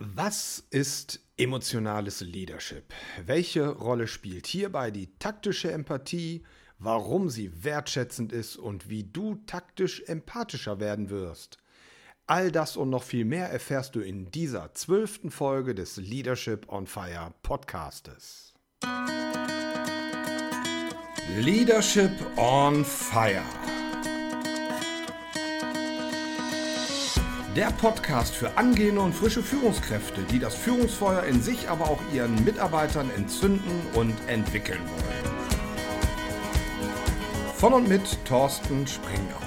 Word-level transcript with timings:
Was 0.00 0.62
ist 0.70 1.18
emotionales 1.36 2.20
Leadership? 2.20 2.94
Welche 3.26 3.68
Rolle 3.68 4.06
spielt 4.06 4.46
hierbei 4.46 4.92
die 4.92 5.08
taktische 5.18 5.72
Empathie? 5.72 6.44
Warum 6.78 7.28
sie 7.28 7.64
wertschätzend 7.64 8.32
ist 8.32 8.56
und 8.58 8.88
wie 8.88 9.02
du 9.02 9.42
taktisch 9.46 10.04
empathischer 10.06 10.78
werden 10.78 11.10
wirst? 11.10 11.58
All 12.28 12.52
das 12.52 12.76
und 12.76 12.90
noch 12.90 13.02
viel 13.02 13.24
mehr 13.24 13.50
erfährst 13.50 13.96
du 13.96 14.00
in 14.00 14.30
dieser 14.30 14.72
zwölften 14.72 15.32
Folge 15.32 15.74
des 15.74 15.96
Leadership 15.96 16.68
on 16.68 16.86
Fire 16.86 17.34
Podcastes. 17.42 18.54
Leadership 21.40 22.12
on 22.36 22.84
Fire 22.84 23.42
Der 27.58 27.72
Podcast 27.72 28.36
für 28.36 28.56
angehende 28.56 29.00
und 29.00 29.12
frische 29.12 29.42
Führungskräfte, 29.42 30.22
die 30.30 30.38
das 30.38 30.54
Führungsfeuer 30.54 31.24
in 31.24 31.42
sich, 31.42 31.68
aber 31.68 31.90
auch 31.90 32.00
ihren 32.14 32.44
Mitarbeitern 32.44 33.10
entzünden 33.10 33.80
und 33.94 34.14
entwickeln 34.28 34.78
wollen. 34.78 35.34
Von 37.56 37.72
und 37.72 37.88
mit 37.88 38.24
Thorsten 38.24 38.86
Springer. 38.86 39.40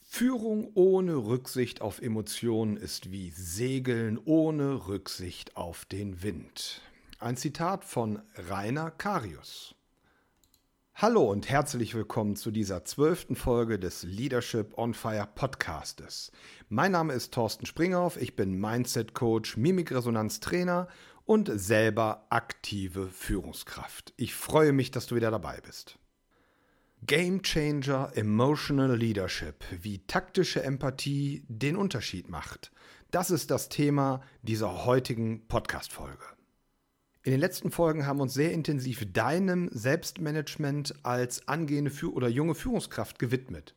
Führung 0.00 0.72
ohne 0.74 1.14
Rücksicht 1.14 1.82
auf 1.82 2.02
Emotionen 2.02 2.76
ist 2.76 3.12
wie 3.12 3.30
Segeln 3.30 4.18
ohne 4.24 4.88
Rücksicht 4.88 5.56
auf 5.56 5.84
den 5.84 6.24
Wind. 6.24 6.80
Ein 7.20 7.36
Zitat 7.36 7.84
von 7.84 8.20
Rainer 8.34 8.90
Karius. 8.90 9.76
Hallo 11.02 11.28
und 11.28 11.48
herzlich 11.48 11.96
willkommen 11.96 12.36
zu 12.36 12.52
dieser 12.52 12.84
zwölften 12.84 13.34
Folge 13.34 13.80
des 13.80 14.04
Leadership 14.04 14.78
on 14.78 14.94
Fire 14.94 15.26
Podcastes. 15.34 16.30
Mein 16.68 16.92
Name 16.92 17.12
ist 17.12 17.34
Thorsten 17.34 17.66
Springhoff, 17.66 18.16
ich 18.16 18.36
bin 18.36 18.54
Mindset 18.54 19.12
Coach, 19.12 19.56
Mimikresonanz-Trainer 19.56 20.86
und 21.24 21.50
selber 21.52 22.28
aktive 22.30 23.08
Führungskraft. 23.08 24.14
Ich 24.16 24.32
freue 24.32 24.72
mich, 24.72 24.92
dass 24.92 25.08
du 25.08 25.16
wieder 25.16 25.32
dabei 25.32 25.60
bist. 25.60 25.98
Game 27.04 27.42
Changer 27.42 28.12
Emotional 28.14 28.96
Leadership, 28.96 29.64
wie 29.80 30.06
taktische 30.06 30.62
Empathie 30.62 31.44
den 31.48 31.74
Unterschied 31.74 32.28
macht. 32.28 32.70
Das 33.10 33.32
ist 33.32 33.50
das 33.50 33.68
Thema 33.68 34.20
dieser 34.42 34.84
heutigen 34.84 35.48
Podcast-Folge. 35.48 36.22
In 37.24 37.30
den 37.30 37.40
letzten 37.40 37.70
Folgen 37.70 38.04
haben 38.04 38.18
wir 38.18 38.24
uns 38.24 38.34
sehr 38.34 38.50
intensiv 38.50 39.12
deinem 39.12 39.68
Selbstmanagement 39.70 40.92
als 41.04 41.46
angehende 41.46 41.92
Führ 41.92 42.16
oder 42.16 42.26
junge 42.28 42.56
Führungskraft 42.56 43.20
gewidmet. 43.20 43.76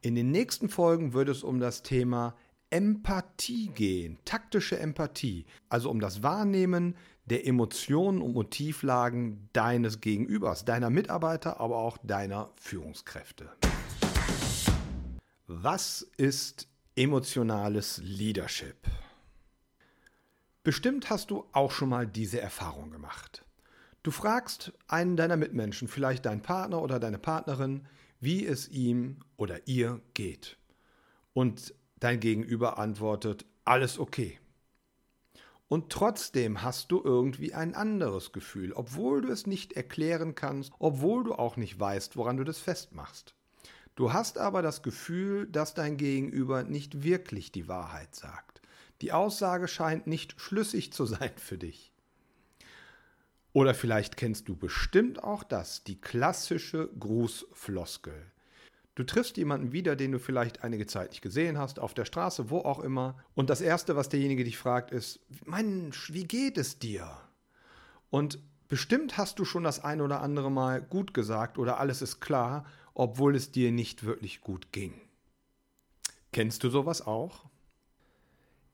In 0.00 0.16
den 0.16 0.32
nächsten 0.32 0.68
Folgen 0.68 1.12
wird 1.12 1.28
es 1.28 1.44
um 1.44 1.60
das 1.60 1.84
Thema 1.84 2.34
Empathie 2.68 3.68
gehen, 3.68 4.18
taktische 4.24 4.76
Empathie, 4.80 5.46
also 5.68 5.88
um 5.88 6.00
das 6.00 6.24
Wahrnehmen 6.24 6.96
der 7.26 7.46
Emotionen 7.46 8.20
und 8.20 8.32
Motivlagen 8.34 9.48
deines 9.52 10.00
Gegenübers, 10.00 10.64
deiner 10.64 10.90
Mitarbeiter, 10.90 11.60
aber 11.60 11.76
auch 11.76 11.96
deiner 11.98 12.50
Führungskräfte. 12.56 13.50
Was 15.46 16.02
ist 16.16 16.66
emotionales 16.96 18.00
Leadership? 18.02 18.78
Bestimmt 20.62 21.08
hast 21.08 21.30
du 21.30 21.46
auch 21.52 21.70
schon 21.70 21.88
mal 21.88 22.06
diese 22.06 22.38
Erfahrung 22.38 22.90
gemacht. 22.90 23.46
Du 24.02 24.10
fragst 24.10 24.72
einen 24.88 25.16
deiner 25.16 25.38
Mitmenschen, 25.38 25.88
vielleicht 25.88 26.26
deinen 26.26 26.42
Partner 26.42 26.82
oder 26.82 27.00
deine 27.00 27.18
Partnerin, 27.18 27.86
wie 28.20 28.46
es 28.46 28.68
ihm 28.68 29.20
oder 29.38 29.66
ihr 29.66 30.02
geht. 30.12 30.58
Und 31.32 31.74
dein 31.98 32.20
Gegenüber 32.20 32.78
antwortet, 32.78 33.46
alles 33.64 33.98
okay. 33.98 34.38
Und 35.68 35.90
trotzdem 35.90 36.62
hast 36.62 36.92
du 36.92 37.00
irgendwie 37.02 37.54
ein 37.54 37.74
anderes 37.74 38.32
Gefühl, 38.32 38.72
obwohl 38.74 39.22
du 39.22 39.28
es 39.28 39.46
nicht 39.46 39.72
erklären 39.74 40.34
kannst, 40.34 40.72
obwohl 40.78 41.24
du 41.24 41.34
auch 41.34 41.56
nicht 41.56 41.80
weißt, 41.80 42.16
woran 42.16 42.36
du 42.36 42.44
das 42.44 42.58
festmachst. 42.58 43.34
Du 43.94 44.12
hast 44.12 44.36
aber 44.36 44.60
das 44.60 44.82
Gefühl, 44.82 45.46
dass 45.46 45.72
dein 45.72 45.96
Gegenüber 45.96 46.64
nicht 46.64 47.02
wirklich 47.02 47.50
die 47.50 47.68
Wahrheit 47.68 48.14
sagt. 48.14 48.59
Die 49.00 49.12
Aussage 49.12 49.68
scheint 49.68 50.06
nicht 50.06 50.40
schlüssig 50.40 50.92
zu 50.92 51.06
sein 51.06 51.32
für 51.36 51.58
dich. 51.58 51.92
Oder 53.52 53.74
vielleicht 53.74 54.16
kennst 54.16 54.48
du 54.48 54.56
bestimmt 54.56 55.24
auch 55.24 55.42
das, 55.42 55.82
die 55.82 56.00
klassische 56.00 56.88
Grußfloskel. 56.98 58.14
Du 58.94 59.04
triffst 59.04 59.36
jemanden 59.38 59.72
wieder, 59.72 59.96
den 59.96 60.12
du 60.12 60.18
vielleicht 60.18 60.62
einige 60.62 60.86
Zeit 60.86 61.10
nicht 61.10 61.22
gesehen 61.22 61.58
hast, 61.58 61.78
auf 61.78 61.94
der 61.94 62.04
Straße, 62.04 62.50
wo 62.50 62.58
auch 62.58 62.80
immer, 62.80 63.18
und 63.34 63.48
das 63.48 63.60
Erste, 63.60 63.96
was 63.96 64.08
derjenige 64.08 64.44
dich 64.44 64.58
fragt, 64.58 64.90
ist, 64.90 65.20
Mensch, 65.46 66.12
wie 66.12 66.24
geht 66.24 66.58
es 66.58 66.78
dir? 66.78 67.10
Und 68.10 68.38
bestimmt 68.68 69.16
hast 69.16 69.38
du 69.38 69.44
schon 69.44 69.64
das 69.64 69.82
ein 69.82 70.00
oder 70.00 70.20
andere 70.20 70.50
Mal 70.50 70.82
gut 70.82 71.14
gesagt 71.14 71.58
oder 71.58 71.78
alles 71.78 72.02
ist 72.02 72.20
klar, 72.20 72.66
obwohl 72.94 73.34
es 73.34 73.52
dir 73.52 73.72
nicht 73.72 74.04
wirklich 74.04 74.42
gut 74.42 74.72
ging. 74.72 74.92
Kennst 76.32 76.62
du 76.62 76.70
sowas 76.70 77.04
auch? 77.04 77.46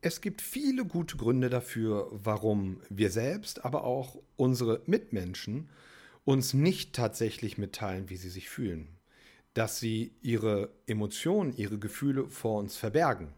Es 0.07 0.21
gibt 0.21 0.41
viele 0.41 0.85
gute 0.85 1.17
Gründe 1.17 1.51
dafür, 1.51 2.09
warum 2.13 2.81
wir 2.89 3.11
selbst, 3.11 3.65
aber 3.65 3.83
auch 3.83 4.17
unsere 4.37 4.81
Mitmenschen 4.87 5.69
uns 6.25 6.55
nicht 6.55 6.95
tatsächlich 6.95 7.59
mitteilen, 7.59 8.09
wie 8.09 8.15
sie 8.15 8.29
sich 8.29 8.49
fühlen. 8.49 8.87
Dass 9.53 9.81
sie 9.81 10.13
ihre 10.23 10.71
Emotionen, 10.87 11.57
ihre 11.57 11.81
Gefühle 11.81 12.29
vor 12.29 12.61
uns 12.61 12.77
verbergen. 12.77 13.33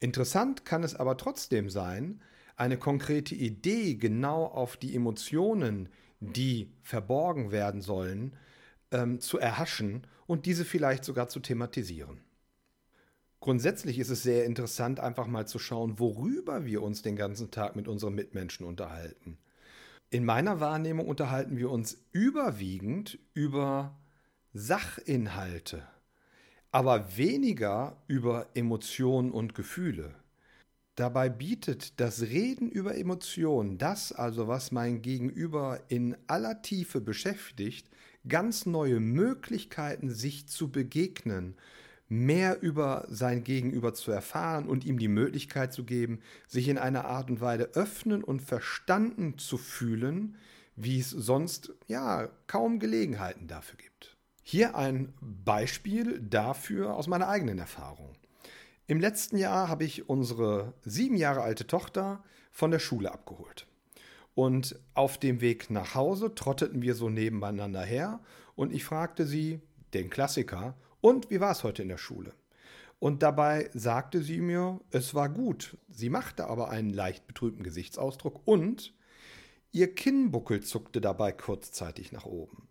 Interessant 0.00 0.64
kann 0.64 0.82
es 0.82 0.96
aber 0.96 1.16
trotzdem 1.16 1.70
sein, 1.70 2.20
eine 2.56 2.78
konkrete 2.78 3.36
Idee 3.36 3.94
genau 3.94 4.44
auf 4.44 4.76
die 4.76 4.92
Emotionen, 4.92 5.88
die 6.18 6.68
verborgen 6.82 7.52
werden 7.52 7.80
sollen, 7.80 8.32
ähm, 8.90 9.20
zu 9.20 9.38
erhaschen 9.38 10.04
und 10.26 10.46
diese 10.46 10.64
vielleicht 10.64 11.04
sogar 11.04 11.28
zu 11.28 11.38
thematisieren. 11.38 12.25
Grundsätzlich 13.40 13.98
ist 13.98 14.10
es 14.10 14.22
sehr 14.22 14.44
interessant, 14.44 14.98
einfach 15.00 15.26
mal 15.26 15.46
zu 15.46 15.58
schauen, 15.58 15.98
worüber 15.98 16.64
wir 16.64 16.82
uns 16.82 17.02
den 17.02 17.16
ganzen 17.16 17.50
Tag 17.50 17.76
mit 17.76 17.86
unseren 17.86 18.14
Mitmenschen 18.14 18.66
unterhalten. 18.66 19.38
In 20.10 20.24
meiner 20.24 20.60
Wahrnehmung 20.60 21.06
unterhalten 21.08 21.56
wir 21.56 21.70
uns 21.70 21.98
überwiegend 22.12 23.18
über 23.34 23.98
Sachinhalte, 24.52 25.86
aber 26.70 27.16
weniger 27.16 28.02
über 28.06 28.48
Emotionen 28.54 29.32
und 29.32 29.54
Gefühle. 29.54 30.14
Dabei 30.94 31.28
bietet 31.28 32.00
das 32.00 32.22
Reden 32.22 32.70
über 32.70 32.96
Emotionen, 32.96 33.76
das 33.76 34.12
also, 34.12 34.48
was 34.48 34.72
mein 34.72 35.02
Gegenüber 35.02 35.80
in 35.88 36.16
aller 36.26 36.62
Tiefe 36.62 37.02
beschäftigt, 37.02 37.86
ganz 38.26 38.64
neue 38.64 38.98
Möglichkeiten, 38.98 40.08
sich 40.08 40.48
zu 40.48 40.70
begegnen 40.70 41.54
mehr 42.08 42.62
über 42.62 43.06
sein 43.08 43.42
Gegenüber 43.42 43.94
zu 43.94 44.10
erfahren 44.12 44.68
und 44.68 44.84
ihm 44.84 44.98
die 44.98 45.08
Möglichkeit 45.08 45.72
zu 45.72 45.84
geben, 45.84 46.20
sich 46.46 46.68
in 46.68 46.78
einer 46.78 47.04
Art 47.06 47.30
und 47.30 47.40
Weise 47.40 47.70
öffnen 47.74 48.22
und 48.22 48.42
verstanden 48.42 49.38
zu 49.38 49.58
fühlen, 49.58 50.36
wie 50.76 51.00
es 51.00 51.10
sonst 51.10 51.74
ja 51.88 52.28
kaum 52.46 52.78
Gelegenheiten 52.78 53.48
dafür 53.48 53.78
gibt. 53.78 54.16
Hier 54.42 54.76
ein 54.76 55.12
Beispiel 55.20 56.20
dafür 56.20 56.94
aus 56.94 57.08
meiner 57.08 57.28
eigenen 57.28 57.58
Erfahrung. 57.58 58.14
Im 58.86 59.00
letzten 59.00 59.36
Jahr 59.36 59.68
habe 59.68 59.82
ich 59.82 60.08
unsere 60.08 60.74
sieben 60.84 61.16
Jahre 61.16 61.42
alte 61.42 61.66
Tochter 61.66 62.22
von 62.52 62.70
der 62.70 62.78
Schule 62.78 63.10
abgeholt. 63.10 63.66
Und 64.36 64.78
auf 64.94 65.18
dem 65.18 65.40
Weg 65.40 65.70
nach 65.70 65.94
Hause 65.94 66.34
trotteten 66.34 66.82
wir 66.82 66.94
so 66.94 67.08
nebeneinander 67.08 67.82
her 67.82 68.20
und 68.54 68.72
ich 68.72 68.84
fragte 68.84 69.26
sie, 69.26 69.60
den 69.94 70.10
Klassiker, 70.10 70.76
und 71.06 71.30
wie 71.30 71.38
war 71.38 71.52
es 71.52 71.62
heute 71.62 71.82
in 71.82 71.88
der 71.88 71.98
Schule? 71.98 72.32
Und 72.98 73.22
dabei 73.22 73.70
sagte 73.72 74.22
sie 74.22 74.40
mir, 74.40 74.80
es 74.90 75.14
war 75.14 75.28
gut. 75.28 75.76
Sie 75.88 76.10
machte 76.10 76.48
aber 76.48 76.68
einen 76.68 76.90
leicht 76.90 77.28
betrübten 77.28 77.62
Gesichtsausdruck 77.62 78.40
und 78.44 78.92
ihr 79.70 79.94
Kinnbuckel 79.94 80.64
zuckte 80.64 81.00
dabei 81.00 81.30
kurzzeitig 81.30 82.10
nach 82.10 82.24
oben. 82.24 82.66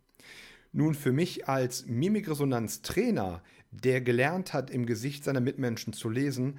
Nun 0.70 0.92
für 0.92 1.12
mich 1.12 1.48
als 1.48 1.86
Mimikresonanz-Trainer, 1.86 3.42
der 3.70 4.02
gelernt 4.02 4.52
hat, 4.52 4.68
im 4.68 4.84
Gesicht 4.84 5.24
seiner 5.24 5.40
Mitmenschen 5.40 5.94
zu 5.94 6.10
lesen, 6.10 6.58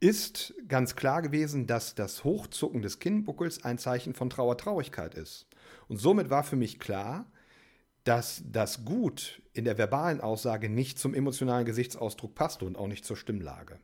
ist 0.00 0.54
ganz 0.68 0.96
klar 0.96 1.20
gewesen, 1.20 1.66
dass 1.66 1.94
das 1.94 2.24
Hochzucken 2.24 2.80
des 2.80 2.98
Kinnbuckels 2.98 3.62
ein 3.62 3.76
Zeichen 3.76 4.14
von 4.14 4.30
Trauertraurigkeit 4.30 5.16
ist. 5.16 5.48
Und 5.86 5.98
somit 5.98 6.30
war 6.30 6.44
für 6.44 6.56
mich 6.56 6.78
klar, 6.78 7.30
dass 8.10 8.42
das 8.44 8.84
Gut 8.84 9.40
in 9.52 9.64
der 9.64 9.78
verbalen 9.78 10.20
Aussage 10.20 10.68
nicht 10.68 10.98
zum 10.98 11.14
emotionalen 11.14 11.64
Gesichtsausdruck 11.64 12.34
passte 12.34 12.64
und 12.64 12.76
auch 12.76 12.88
nicht 12.88 13.04
zur 13.04 13.16
Stimmlage. 13.16 13.78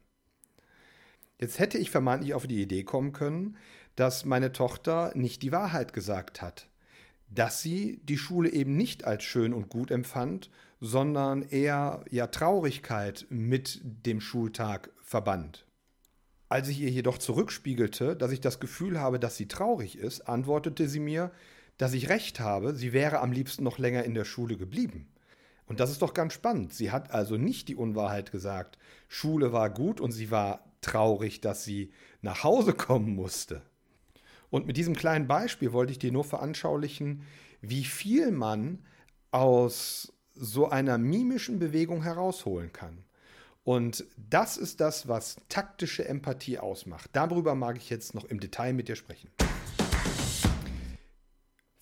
Jetzt 1.39 1.61
hätte 1.61 1.79
ich 1.79 1.93
vermeintlich 1.93 2.35
auf 2.35 2.49
die 2.49 2.61
Idee 2.61 2.83
kommen 2.83 3.13
können, 3.13 3.57
dass 3.95 4.25
meine 4.25 4.51
Tochter 4.51 5.13
nicht 5.15 5.43
die 5.45 5.53
Wahrheit 5.53 5.93
gesagt 5.93 6.43
hat. 6.43 6.69
dass 7.29 7.63
sie 7.63 8.01
die 8.05 8.19
Schule 8.19 8.53
eben 8.53 8.77
nicht 8.77 9.05
als 9.05 9.25
schön 9.25 9.53
und 9.53 9.69
gut 9.69 9.91
empfand, 9.91 10.51
sondern 10.81 11.43
eher 11.43 12.05
ja 12.11 12.29
Traurigkeit 12.29 13.27
mit 13.31 13.81
dem 13.83 14.21
Schultag 14.21 14.91
verband. 15.03 15.67
Als 16.49 16.69
ich 16.69 16.81
ihr 16.81 16.91
jedoch 16.91 17.19
zurückspiegelte, 17.19 18.15
dass 18.15 18.31
ich 18.31 18.41
das 18.41 18.61
Gefühl 18.61 19.01
habe, 19.01 19.19
dass 19.19 19.37
sie 19.37 19.49
traurig 19.49 19.99
ist, 19.99 20.29
antwortete 20.29 20.89
sie 20.89 21.01
mir, 21.01 21.33
dass 21.79 21.93
ich 21.93 22.09
recht 22.09 22.41
habe, 22.41 22.75
sie 22.75 22.93
wäre 22.93 23.21
am 23.21 23.33
liebsten 23.33 23.65
noch 23.65 23.79
länger 23.79 24.05
in 24.05 24.15
der 24.15 24.25
Schule 24.25 24.57
geblieben. 24.57 25.09
Und 25.67 25.81
das 25.81 25.91
ist 25.91 26.03
doch 26.03 26.15
ganz 26.15 26.33
spannend. 26.33 26.73
Sie 26.73 26.91
hat 26.91 27.11
also 27.11 27.37
nicht 27.37 27.69
die 27.69 27.75
Unwahrheit 27.75 28.31
gesagt. 28.31 28.79
Schule 29.09 29.53
war 29.53 29.71
gut 29.71 30.01
und 30.01 30.13
sie 30.13 30.31
war 30.31 30.65
traurig, 30.81 31.41
dass 31.41 31.65
sie 31.65 31.93
nach 32.23 32.45
Hause 32.45 32.73
kommen 32.73 33.15
musste. 33.15 33.63
Und 34.51 34.67
mit 34.67 34.77
diesem 34.77 34.95
kleinen 34.95 35.27
Beispiel 35.27 35.73
wollte 35.73 35.93
ich 35.93 35.99
dir 35.99 36.13
nur 36.13 36.25
veranschaulichen, 36.25 37.23
wie 37.61 37.85
viel 37.85 38.31
man 38.31 38.85
aus 39.33 40.13
so 40.35 40.69
einer 40.69 40.99
mimischen 40.99 41.59
Bewegung 41.59 42.03
herausholen 42.03 42.73
kann. 42.73 43.05
Und 43.65 44.05
das 44.17 44.57
ist 44.57 44.81
das, 44.81 45.09
was 45.09 45.37
taktische 45.49 46.07
Empathie 46.07 46.59
ausmacht. 46.59 47.11
Darüber 47.13 47.57
mag 47.57 47.77
ich 47.77 47.91
jetzt 47.91 48.15
noch 48.15 48.25
im 48.25 48.39
Detail 48.39 48.73
mit 48.73 48.87
dir 48.87 48.95
sprechen. 48.95 49.29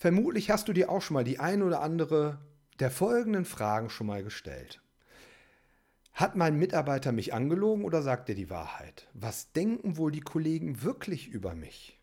Vermutlich 0.05 0.51
hast 0.51 0.69
du 0.69 0.75
dir 0.75 0.91
auch 0.91 1.01
schon 1.01 1.15
mal 1.15 1.25
die 1.25 1.39
ein 1.41 1.63
oder 1.63 1.81
andere 1.81 2.39
der 2.79 2.91
folgenden 2.91 3.47
Fragen 3.47 3.89
schon 3.89 4.07
mal 4.07 4.23
gestellt. 4.23 4.83
Hat 6.13 6.37
mein 6.37 6.59
Mitarbeiter 6.59 7.11
mich 7.11 7.33
angelogen 7.33 7.87
oder 7.87 8.03
sagt 8.03 8.29
er 8.29 8.35
die 8.35 8.51
Wahrheit? 8.51 9.09
Was 9.15 9.53
denken 9.53 9.97
wohl 9.97 10.13
die 10.13 10.21
Kollegen 10.21 10.83
wirklich 10.83 11.29
über 11.29 11.55
mich? 11.55 11.99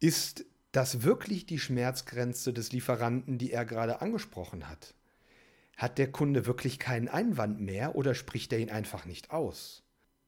Ist 0.00 0.46
das 0.72 1.02
wirklich 1.02 1.44
die 1.44 1.58
Schmerzgrenze 1.58 2.54
des 2.54 2.72
Lieferanten, 2.72 3.36
die 3.36 3.52
er 3.52 3.66
gerade 3.66 4.00
angesprochen 4.00 4.66
hat? 4.66 4.94
Hat 5.76 5.98
der 5.98 6.10
Kunde 6.10 6.46
wirklich 6.46 6.78
keinen 6.78 7.08
Einwand 7.08 7.60
mehr 7.60 7.96
oder 7.96 8.14
spricht 8.14 8.50
er 8.54 8.60
ihn 8.60 8.70
einfach 8.70 9.04
nicht 9.04 9.30
aus? 9.30 9.82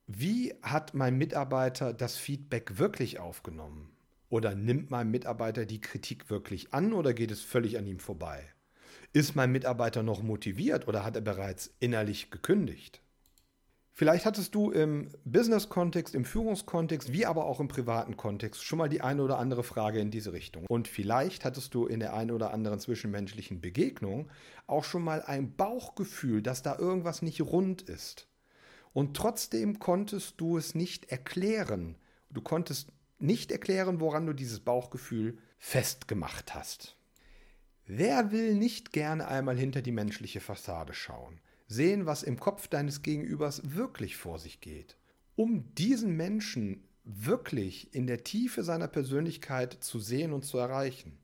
Wie 0.06 0.52
hat 0.60 0.92
mein 0.92 1.16
Mitarbeiter 1.16 1.94
das 1.94 2.18
Feedback 2.18 2.76
wirklich 2.76 3.18
aufgenommen? 3.18 3.96
Oder 4.30 4.54
nimmt 4.54 4.90
mein 4.90 5.10
Mitarbeiter 5.10 5.66
die 5.66 5.80
Kritik 5.80 6.30
wirklich 6.30 6.72
an 6.72 6.92
oder 6.92 7.12
geht 7.12 7.32
es 7.32 7.42
völlig 7.42 7.76
an 7.76 7.86
ihm 7.86 7.98
vorbei? 7.98 8.44
Ist 9.12 9.34
mein 9.34 9.50
Mitarbeiter 9.50 10.04
noch 10.04 10.22
motiviert 10.22 10.86
oder 10.86 11.04
hat 11.04 11.16
er 11.16 11.20
bereits 11.20 11.74
innerlich 11.80 12.30
gekündigt? 12.30 13.02
Vielleicht 13.92 14.24
hattest 14.24 14.54
du 14.54 14.70
im 14.70 15.10
Business-Kontext, 15.24 16.14
im 16.14 16.24
Führungskontext, 16.24 17.12
wie 17.12 17.26
aber 17.26 17.44
auch 17.44 17.58
im 17.58 17.66
privaten 17.66 18.16
Kontext 18.16 18.62
schon 18.62 18.78
mal 18.78 18.88
die 18.88 19.02
eine 19.02 19.22
oder 19.22 19.38
andere 19.38 19.64
Frage 19.64 19.98
in 19.98 20.12
diese 20.12 20.32
Richtung. 20.32 20.64
Und 20.68 20.86
vielleicht 20.86 21.44
hattest 21.44 21.74
du 21.74 21.86
in 21.86 22.00
der 22.00 22.14
einen 22.14 22.30
oder 22.30 22.54
anderen 22.54 22.78
zwischenmenschlichen 22.78 23.60
Begegnung 23.60 24.30
auch 24.68 24.84
schon 24.84 25.02
mal 25.02 25.22
ein 25.22 25.54
Bauchgefühl, 25.56 26.40
dass 26.40 26.62
da 26.62 26.78
irgendwas 26.78 27.20
nicht 27.20 27.42
rund 27.42 27.82
ist. 27.82 28.28
Und 28.92 29.16
trotzdem 29.16 29.80
konntest 29.80 30.40
du 30.40 30.56
es 30.56 30.74
nicht 30.74 31.10
erklären. 31.10 31.96
Du 32.30 32.40
konntest 32.40 32.92
nicht 33.22 33.52
erklären, 33.52 34.00
woran 34.00 34.26
du 34.26 34.32
dieses 34.32 34.60
Bauchgefühl 34.60 35.38
festgemacht 35.58 36.54
hast. 36.54 36.96
Wer 37.86 38.30
will 38.32 38.54
nicht 38.54 38.92
gerne 38.92 39.28
einmal 39.28 39.58
hinter 39.58 39.82
die 39.82 39.92
menschliche 39.92 40.40
Fassade 40.40 40.94
schauen? 40.94 41.40
sehen, 41.70 42.04
was 42.04 42.24
im 42.24 42.38
Kopf 42.38 42.68
deines 42.68 43.02
Gegenübers 43.02 43.62
wirklich 43.76 44.16
vor 44.16 44.38
sich 44.38 44.60
geht. 44.60 44.96
Um 45.36 45.72
diesen 45.76 46.16
Menschen 46.16 46.82
wirklich 47.04 47.94
in 47.94 48.06
der 48.06 48.24
Tiefe 48.24 48.64
seiner 48.64 48.88
Persönlichkeit 48.88 49.78
zu 49.80 50.00
sehen 50.00 50.32
und 50.32 50.44
zu 50.44 50.58
erreichen. 50.58 51.16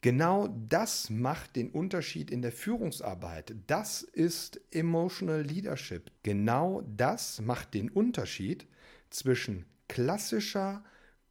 Genau 0.00 0.48
das 0.68 1.10
macht 1.10 1.56
den 1.56 1.70
Unterschied 1.70 2.30
in 2.30 2.42
der 2.42 2.52
Führungsarbeit. 2.52 3.54
Das 3.66 4.02
ist 4.02 4.60
Emotional 4.70 5.42
Leadership. 5.42 6.10
Genau 6.22 6.82
das 6.96 7.40
macht 7.40 7.74
den 7.74 7.90
Unterschied 7.90 8.66
zwischen 9.10 9.66
klassischer, 9.92 10.82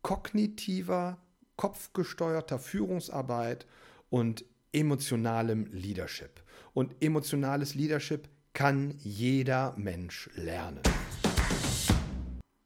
kognitiver, 0.04 1.18
kopfgesteuerter 1.56 2.60
Führungsarbeit 2.60 3.66
und 4.12 4.46
emotionalem 4.72 5.66
Leadership. 5.72 6.44
Und 6.76 6.94
emotionales 7.04 7.74
Leadership 7.74 8.30
kann 8.54 8.94
jeder 9.00 9.74
Mensch 9.78 10.30
lernen. 10.36 10.84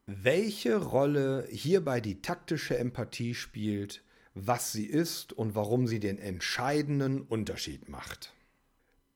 Welche 0.05 0.75
Rolle 0.75 1.47
hierbei 1.49 2.01
die 2.01 2.21
taktische 2.21 2.77
Empathie 2.77 3.33
spielt, 3.33 4.03
was 4.33 4.73
sie 4.73 4.87
ist 4.87 5.31
und 5.31 5.55
warum 5.55 5.87
sie 5.87 6.01
den 6.01 6.17
entscheidenden 6.17 7.21
Unterschied 7.21 7.87
macht. 7.87 8.33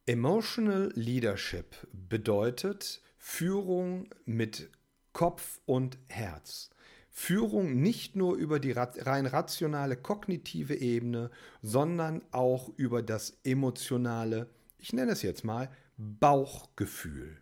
Emotional 0.05 0.93
Leadership 0.95 1.75
bedeutet 1.91 3.01
Führung 3.17 4.07
mit 4.25 4.69
Kopf 5.19 5.59
und 5.65 5.97
Herz. 6.07 6.69
Führung 7.09 7.81
nicht 7.81 8.15
nur 8.15 8.37
über 8.37 8.57
die 8.57 8.71
rein 8.71 9.25
rationale 9.25 9.97
kognitive 9.97 10.75
Ebene, 10.75 11.29
sondern 11.61 12.21
auch 12.31 12.69
über 12.77 13.01
das 13.01 13.37
emotionale, 13.43 14.49
ich 14.77 14.93
nenne 14.93 15.11
es 15.11 15.21
jetzt 15.21 15.43
mal, 15.43 15.69
Bauchgefühl. 15.97 17.35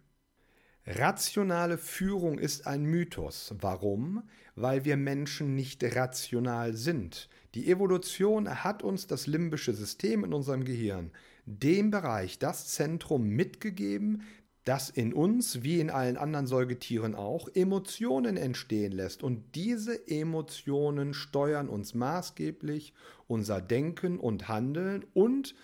Rationale 0.87 1.77
Führung 1.77 2.39
ist 2.39 2.65
ein 2.65 2.83
Mythos. 2.83 3.53
Warum? 3.59 4.23
Weil 4.55 4.83
wir 4.83 4.97
Menschen 4.97 5.53
nicht 5.53 5.83
rational 5.83 6.73
sind. 6.73 7.29
Die 7.53 7.69
Evolution 7.69 8.63
hat 8.63 8.81
uns 8.81 9.05
das 9.05 9.27
limbische 9.27 9.75
System 9.75 10.23
in 10.23 10.33
unserem 10.33 10.65
Gehirn, 10.65 11.11
dem 11.45 11.91
Bereich, 11.91 12.39
das 12.39 12.69
Zentrum 12.69 13.29
mitgegeben, 13.29 14.23
das 14.67 14.89
in 14.89 15.13
uns, 15.13 15.63
wie 15.63 15.79
in 15.79 15.89
allen 15.89 16.17
anderen 16.17 16.47
Säugetieren 16.47 17.15
auch, 17.15 17.47
Emotionen 17.53 18.35
entstehen 18.35 18.91
lässt. 18.91 19.23
Und 19.23 19.55
diese 19.55 20.07
Emotionen 20.07 21.13
steuern 21.13 21.69
uns 21.69 21.93
maßgeblich 21.93 22.93
unser 23.27 23.61
Denken 23.61 24.19
und 24.19 24.47
Handeln 24.47 25.05
und 25.13 25.55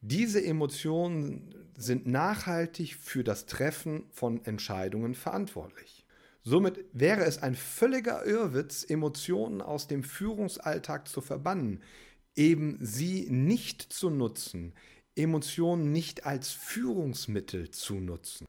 diese 0.00 0.44
Emotionen 0.44 1.54
sind 1.76 2.06
nachhaltig 2.06 2.94
für 2.94 3.24
das 3.24 3.46
Treffen 3.46 4.04
von 4.12 4.44
Entscheidungen 4.44 5.14
verantwortlich. 5.14 6.06
Somit 6.42 6.84
wäre 6.92 7.24
es 7.24 7.42
ein 7.42 7.54
völliger 7.54 8.24
Irrwitz, 8.24 8.84
Emotionen 8.88 9.60
aus 9.60 9.88
dem 9.88 10.02
Führungsalltag 10.04 11.08
zu 11.08 11.20
verbannen, 11.20 11.82
eben 12.36 12.78
sie 12.80 13.28
nicht 13.28 13.82
zu 13.82 14.08
nutzen, 14.08 14.72
Emotionen 15.18 15.92
nicht 15.92 16.26
als 16.26 16.50
Führungsmittel 16.50 17.70
zu 17.70 17.94
nutzen. 17.94 18.46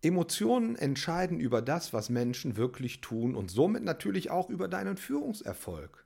Emotionen 0.00 0.76
entscheiden 0.76 1.40
über 1.40 1.62
das, 1.62 1.92
was 1.92 2.10
Menschen 2.10 2.56
wirklich 2.56 3.00
tun 3.00 3.34
und 3.34 3.50
somit 3.50 3.82
natürlich 3.82 4.30
auch 4.30 4.50
über 4.50 4.68
deinen 4.68 4.96
Führungserfolg. 4.96 6.04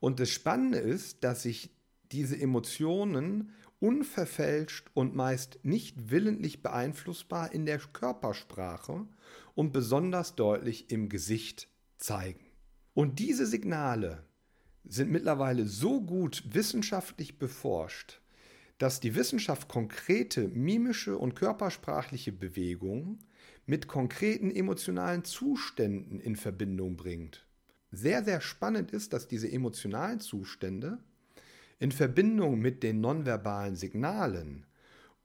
Und 0.00 0.18
das 0.18 0.30
Spannende 0.30 0.78
ist, 0.78 1.22
dass 1.22 1.42
sich 1.42 1.70
diese 2.10 2.38
Emotionen 2.40 3.52
unverfälscht 3.78 4.90
und 4.94 5.14
meist 5.14 5.60
nicht 5.62 6.10
willentlich 6.10 6.62
beeinflussbar 6.62 7.52
in 7.52 7.66
der 7.66 7.78
Körpersprache 7.78 9.06
und 9.54 9.72
besonders 9.72 10.34
deutlich 10.34 10.90
im 10.90 11.08
Gesicht 11.08 11.68
zeigen. 11.98 12.44
Und 12.94 13.18
diese 13.18 13.46
Signale 13.46 14.24
sind 14.84 15.10
mittlerweile 15.10 15.66
so 15.66 16.00
gut 16.00 16.42
wissenschaftlich 16.52 17.38
beforscht, 17.38 18.19
dass 18.80 18.98
die 18.98 19.14
Wissenschaft 19.14 19.68
konkrete 19.68 20.48
mimische 20.48 21.18
und 21.18 21.36
körpersprachliche 21.36 22.32
Bewegungen 22.32 23.18
mit 23.66 23.88
konkreten 23.88 24.50
emotionalen 24.50 25.22
Zuständen 25.22 26.18
in 26.18 26.34
Verbindung 26.34 26.96
bringt. 26.96 27.46
Sehr, 27.92 28.24
sehr 28.24 28.40
spannend 28.40 28.90
ist, 28.90 29.12
dass 29.12 29.28
diese 29.28 29.52
emotionalen 29.52 30.20
Zustände 30.20 30.96
in 31.78 31.92
Verbindung 31.92 32.58
mit 32.58 32.82
den 32.82 33.02
nonverbalen 33.02 33.76
Signalen 33.76 34.64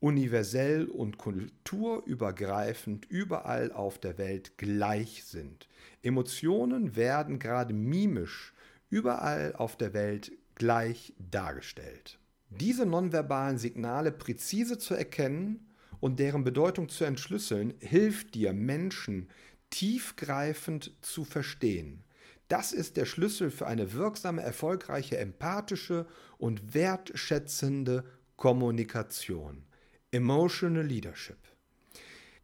universell 0.01 0.87
und 0.87 1.17
kulturübergreifend 1.17 3.05
überall 3.05 3.71
auf 3.71 3.99
der 3.99 4.17
Welt 4.17 4.57
gleich 4.57 5.23
sind. 5.23 5.69
Emotionen 6.03 6.97
werden 6.97 7.39
gerade 7.39 7.73
mimisch 7.73 8.53
überall 8.89 9.55
auf 9.55 9.77
der 9.77 9.93
Welt 9.93 10.33
gleich 10.55 11.13
dargestellt. 11.31 12.19
Diese 12.49 12.85
nonverbalen 12.85 13.57
Signale 13.57 14.11
präzise 14.11 14.77
zu 14.77 14.93
erkennen 14.93 15.67
und 15.99 16.19
deren 16.19 16.43
Bedeutung 16.43 16.89
zu 16.89 17.03
entschlüsseln, 17.03 17.73
hilft 17.79 18.35
dir, 18.35 18.53
Menschen 18.53 19.29
tiefgreifend 19.69 20.91
zu 21.01 21.25
verstehen. 21.25 22.03
Das 22.47 22.71
ist 22.71 22.95
der 22.95 23.05
Schlüssel 23.05 23.49
für 23.49 23.65
eine 23.65 23.93
wirksame, 23.93 24.41
erfolgreiche, 24.41 25.17
empathische 25.17 26.05
und 26.37 26.73
wertschätzende 26.73 28.03
Kommunikation. 28.35 29.63
Emotional 30.11 30.85
Leadership. 30.85 31.37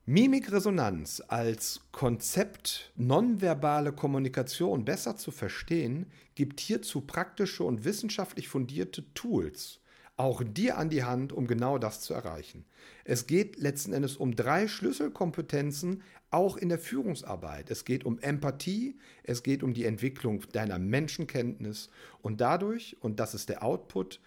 Mimikresonanz 0.06 1.22
als 1.28 1.82
Konzept 1.92 2.92
nonverbale 2.96 3.94
Kommunikation 3.94 4.84
besser 4.84 5.16
zu 5.16 5.30
verstehen, 5.30 6.08
gibt 6.34 6.60
hierzu 6.60 7.02
praktische 7.02 7.64
und 7.64 7.86
wissenschaftlich 7.86 8.48
fundierte 8.48 9.14
Tools, 9.14 9.81
auch 10.22 10.44
dir 10.44 10.78
an 10.78 10.90
die 10.90 11.04
Hand, 11.04 11.34
um 11.34 11.48
genau 11.48 11.78
das 11.80 12.02
zu 12.02 12.14
erreichen. 12.14 12.66
Es 13.04 13.26
geht 13.26 13.58
letzten 13.58 13.92
Endes 13.92 14.16
um 14.16 14.36
drei 14.36 14.68
Schlüsselkompetenzen, 14.68 16.04
auch 16.30 16.58
in 16.58 16.70
der 16.70 16.80
Führungsarbeit. 16.80 17.72
Es 17.72 17.86
geht 17.86 18.06
um 18.06 18.20
Empathie, 18.20 18.98
es 19.24 19.42
geht 19.44 19.64
um 19.64 19.74
die 19.74 19.86
Entwicklung 19.86 20.44
deiner 20.52 20.80
Menschenkenntnis 20.80 21.90
und 22.22 22.40
dadurch, 22.40 22.96
und 23.02 23.20
das 23.20 23.34
ist 23.34 23.50
der 23.50 23.64
Output, 23.64 24.22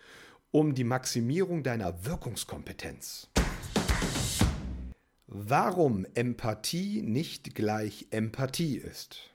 um 0.51 0.75
die 0.75 0.85
Maximierung 0.85 1.63
deiner 1.63 2.05
Wirkungskompetenz. 2.05 3.29
Warum 5.27 6.07
Empathie 6.15 7.03
nicht 7.03 7.55
gleich 7.55 8.07
Empathie 8.11 8.77
ist. 8.77 9.31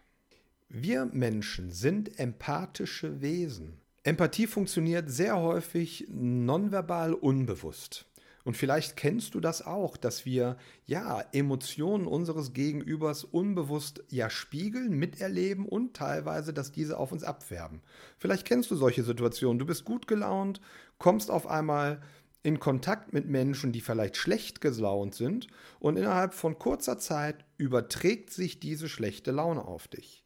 Wir 0.70 1.06
Menschen 1.06 1.72
sind 1.72 2.20
empathische 2.20 3.22
Wesen. 3.22 3.79
Empathie 4.04 4.48
funktioniert 4.48 5.10
sehr 5.10 5.38
häufig 5.38 6.08
nonverbal 6.10 7.14
unbewusst. 7.14 8.06
Und 8.46 8.56
vielleicht 8.56 8.96
kennst 8.96 9.36
du 9.36 9.42
das 9.42 9.66
auch, 9.66 9.98
dass 9.98 10.26
wir 10.26 10.58
ja 10.86 11.22
Emotionen 11.34 12.08
unseres 12.08 12.54
Gegenübers 12.54 13.24
unbewusst 13.24 14.04
ja 14.10 14.30
spiegeln, 14.30 14.98
miterleben 14.98 15.66
und 15.66 15.94
teilweise, 15.96 16.54
dass 16.54 16.72
diese 16.72 16.98
auf 16.98 17.12
uns 17.12 17.24
abfärben. 17.24 17.82
Vielleicht 18.18 18.48
kennst 18.48 18.72
du 18.72 18.76
solche 18.76 19.04
Situationen. 19.04 19.60
Du 19.60 19.66
bist 19.66 19.86
gut 19.86 20.08
gelaunt, 20.08 20.62
kommst 20.98 21.30
auf 21.30 21.48
einmal 21.48 22.02
in 22.42 22.60
Kontakt 22.60 23.12
mit 23.12 23.28
Menschen, 23.28 23.74
die 23.74 23.82
vielleicht 23.82 24.16
schlecht 24.16 24.62
gelaunt 24.62 25.14
sind 25.14 25.48
und 25.80 25.98
innerhalb 25.98 26.34
von 26.34 26.58
kurzer 26.58 26.98
Zeit 26.98 27.44
überträgt 27.58 28.32
sich 28.32 28.62
diese 28.62 28.88
schlechte 28.88 29.32
Laune 29.32 29.66
auf 29.66 29.90
dich. 29.90 30.24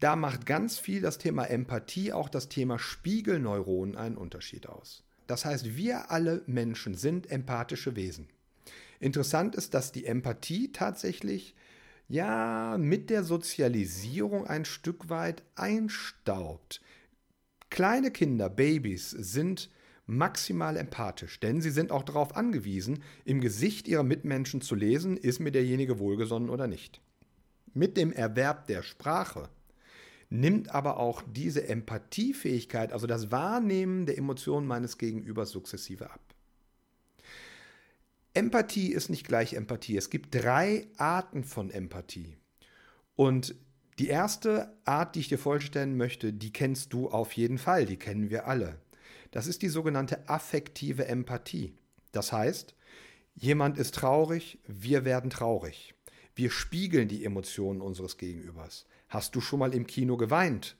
Da 0.00 0.16
macht 0.16 0.46
ganz 0.46 0.78
viel 0.78 1.02
das 1.02 1.18
Thema 1.18 1.44
Empathie, 1.44 2.12
auch 2.12 2.30
das 2.30 2.48
Thema 2.48 2.78
Spiegelneuronen 2.78 3.96
einen 3.96 4.16
Unterschied 4.16 4.66
aus. 4.66 5.04
Das 5.26 5.44
heißt, 5.44 5.76
wir 5.76 6.10
alle 6.10 6.42
Menschen 6.46 6.94
sind 6.94 7.30
empathische 7.30 7.94
Wesen. 7.96 8.28
Interessant 8.98 9.54
ist, 9.54 9.74
dass 9.74 9.92
die 9.92 10.06
Empathie 10.06 10.72
tatsächlich 10.72 11.54
ja 12.08 12.76
mit 12.78 13.10
der 13.10 13.24
Sozialisierung 13.24 14.46
ein 14.46 14.64
Stück 14.64 15.10
weit 15.10 15.42
einstaubt. 15.54 16.80
Kleine 17.68 18.10
Kinder, 18.10 18.48
Babys 18.48 19.10
sind 19.10 19.70
maximal 20.06 20.76
empathisch, 20.76 21.38
denn 21.40 21.60
sie 21.60 21.70
sind 21.70 21.92
auch 21.92 22.02
darauf 22.02 22.36
angewiesen, 22.36 23.04
im 23.24 23.40
Gesicht 23.40 23.86
ihrer 23.86 24.02
Mitmenschen 24.02 24.60
zu 24.60 24.74
lesen, 24.74 25.16
ist 25.16 25.38
mir 25.40 25.52
derjenige 25.52 25.98
wohlgesonnen 25.98 26.50
oder 26.50 26.66
nicht. 26.66 27.00
Mit 27.74 27.96
dem 27.96 28.12
Erwerb 28.12 28.66
der 28.66 28.82
Sprache 28.82 29.48
nimmt 30.30 30.72
aber 30.72 30.98
auch 30.98 31.22
diese 31.26 31.68
Empathiefähigkeit, 31.68 32.92
also 32.92 33.06
das 33.06 33.30
Wahrnehmen 33.30 34.06
der 34.06 34.16
Emotionen 34.16 34.66
meines 34.66 34.96
Gegenübers 34.96 35.50
sukzessive 35.50 36.10
ab. 36.10 36.20
Empathie 38.32 38.92
ist 38.92 39.10
nicht 39.10 39.26
gleich 39.26 39.54
Empathie. 39.54 39.96
Es 39.96 40.08
gibt 40.08 40.34
drei 40.34 40.86
Arten 40.96 41.42
von 41.42 41.70
Empathie. 41.70 42.36
Und 43.16 43.56
die 43.98 44.06
erste 44.06 44.72
Art, 44.84 45.14
die 45.14 45.20
ich 45.20 45.28
dir 45.28 45.38
vorstellen 45.38 45.96
möchte, 45.96 46.32
die 46.32 46.52
kennst 46.52 46.92
du 46.92 47.10
auf 47.10 47.32
jeden 47.32 47.58
Fall, 47.58 47.84
die 47.84 47.98
kennen 47.98 48.30
wir 48.30 48.46
alle. 48.46 48.78
Das 49.32 49.48
ist 49.48 49.62
die 49.62 49.68
sogenannte 49.68 50.28
affektive 50.28 51.06
Empathie. 51.06 51.74
Das 52.12 52.32
heißt, 52.32 52.74
jemand 53.34 53.78
ist 53.78 53.96
traurig, 53.96 54.58
wir 54.66 55.04
werden 55.04 55.28
traurig. 55.28 55.94
Wir 56.34 56.50
spiegeln 56.50 57.08
die 57.08 57.24
Emotionen 57.24 57.80
unseres 57.80 58.16
Gegenübers. 58.16 58.86
Hast 59.08 59.34
du 59.34 59.40
schon 59.40 59.58
mal 59.58 59.74
im 59.74 59.86
Kino 59.86 60.16
geweint? 60.16 60.76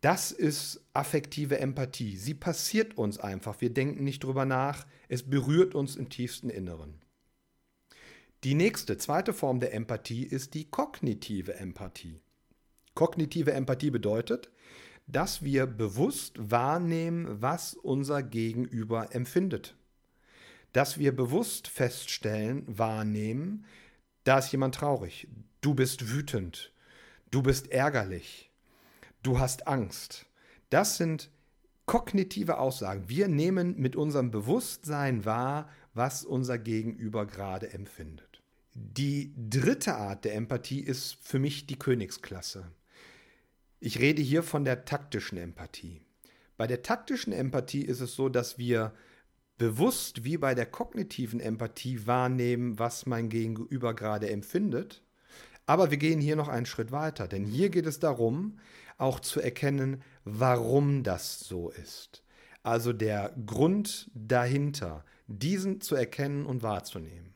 Das 0.00 0.30
ist 0.30 0.84
affektive 0.92 1.58
Empathie. 1.58 2.16
Sie 2.16 2.34
passiert 2.34 2.96
uns 2.96 3.18
einfach. 3.18 3.60
Wir 3.60 3.70
denken 3.70 4.04
nicht 4.04 4.22
drüber 4.22 4.44
nach. 4.44 4.86
Es 5.08 5.22
berührt 5.22 5.74
uns 5.74 5.96
im 5.96 6.08
tiefsten 6.08 6.50
Inneren. 6.50 7.00
Die 8.44 8.54
nächste, 8.54 8.98
zweite 8.98 9.32
Form 9.32 9.58
der 9.58 9.74
Empathie 9.74 10.22
ist 10.22 10.54
die 10.54 10.70
kognitive 10.70 11.54
Empathie. 11.54 12.20
Kognitive 12.94 13.52
Empathie 13.52 13.90
bedeutet, 13.90 14.50
dass 15.06 15.42
wir 15.42 15.66
bewusst 15.66 16.34
wahrnehmen, 16.38 17.40
was 17.42 17.74
unser 17.74 18.22
Gegenüber 18.22 19.14
empfindet. 19.14 19.76
Dass 20.72 20.98
wir 20.98 21.14
bewusst 21.14 21.68
feststellen, 21.68 22.64
wahrnehmen, 22.66 23.64
da 24.26 24.38
ist 24.38 24.50
jemand 24.50 24.74
traurig, 24.74 25.28
du 25.60 25.74
bist 25.74 26.10
wütend, 26.10 26.72
du 27.30 27.42
bist 27.42 27.70
ärgerlich, 27.70 28.50
du 29.22 29.38
hast 29.38 29.68
Angst. 29.68 30.26
Das 30.68 30.96
sind 30.96 31.30
kognitive 31.86 32.58
Aussagen. 32.58 33.08
Wir 33.08 33.28
nehmen 33.28 33.76
mit 33.78 33.94
unserem 33.94 34.32
Bewusstsein 34.32 35.24
wahr, 35.24 35.70
was 35.94 36.24
unser 36.24 36.58
Gegenüber 36.58 37.24
gerade 37.24 37.72
empfindet. 37.72 38.42
Die 38.74 39.32
dritte 39.36 39.94
Art 39.94 40.24
der 40.24 40.34
Empathie 40.34 40.80
ist 40.80 41.16
für 41.22 41.38
mich 41.38 41.68
die 41.68 41.78
Königsklasse. 41.78 42.72
Ich 43.78 44.00
rede 44.00 44.22
hier 44.22 44.42
von 44.42 44.64
der 44.64 44.84
taktischen 44.84 45.38
Empathie. 45.38 46.02
Bei 46.56 46.66
der 46.66 46.82
taktischen 46.82 47.32
Empathie 47.32 47.82
ist 47.82 48.00
es 48.00 48.16
so, 48.16 48.28
dass 48.28 48.58
wir 48.58 48.92
bewusst 49.58 50.24
wie 50.24 50.36
bei 50.36 50.54
der 50.54 50.66
kognitiven 50.66 51.40
Empathie 51.40 52.06
wahrnehmen, 52.06 52.78
was 52.78 53.06
mein 53.06 53.28
Gegenüber 53.28 53.94
gerade 53.94 54.30
empfindet. 54.30 55.02
Aber 55.66 55.90
wir 55.90 55.98
gehen 55.98 56.20
hier 56.20 56.36
noch 56.36 56.48
einen 56.48 56.66
Schritt 56.66 56.92
weiter, 56.92 57.26
denn 57.26 57.44
hier 57.44 57.70
geht 57.70 57.86
es 57.86 57.98
darum, 57.98 58.58
auch 58.98 59.20
zu 59.20 59.40
erkennen, 59.40 60.02
warum 60.24 61.02
das 61.02 61.40
so 61.40 61.70
ist. 61.70 62.22
Also 62.62 62.92
der 62.92 63.34
Grund 63.46 64.10
dahinter, 64.14 65.04
diesen 65.26 65.80
zu 65.80 65.94
erkennen 65.94 66.46
und 66.46 66.62
wahrzunehmen. 66.62 67.34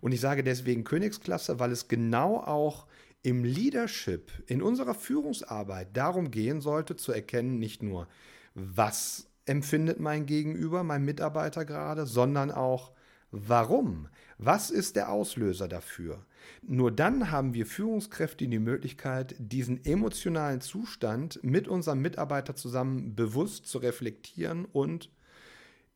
Und 0.00 0.12
ich 0.12 0.20
sage 0.20 0.44
deswegen 0.44 0.84
Königsklasse, 0.84 1.58
weil 1.58 1.72
es 1.72 1.88
genau 1.88 2.38
auch 2.38 2.86
im 3.22 3.42
Leadership, 3.42 4.30
in 4.46 4.60
unserer 4.60 4.94
Führungsarbeit 4.94 5.96
darum 5.96 6.30
gehen 6.30 6.60
sollte 6.60 6.94
zu 6.94 7.10
erkennen, 7.10 7.58
nicht 7.58 7.82
nur, 7.82 8.06
was 8.54 9.28
empfindet 9.46 10.00
mein 10.00 10.26
Gegenüber, 10.26 10.82
mein 10.84 11.04
Mitarbeiter 11.04 11.64
gerade, 11.64 12.06
sondern 12.06 12.50
auch, 12.50 12.92
warum? 13.30 14.08
Was 14.38 14.70
ist 14.70 14.96
der 14.96 15.10
Auslöser 15.10 15.68
dafür? 15.68 16.24
Nur 16.62 16.90
dann 16.90 17.30
haben 17.30 17.54
wir 17.54 17.66
Führungskräfte 17.66 18.46
die 18.46 18.58
Möglichkeit, 18.58 19.34
diesen 19.38 19.84
emotionalen 19.84 20.60
Zustand 20.60 21.40
mit 21.42 21.68
unserem 21.68 22.00
Mitarbeiter 22.00 22.54
zusammen 22.54 23.14
bewusst 23.14 23.66
zu 23.66 23.78
reflektieren 23.78 24.64
und 24.64 25.10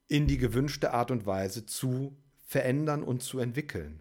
in 0.08 0.26
die 0.26 0.38
gewünschte 0.38 0.92
Art 0.92 1.10
und 1.10 1.26
Weise 1.26 1.66
zu 1.66 2.16
verändern 2.46 3.02
und 3.02 3.22
zu 3.22 3.38
entwickeln. 3.38 4.00